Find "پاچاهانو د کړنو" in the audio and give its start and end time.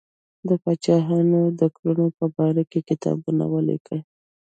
0.63-2.05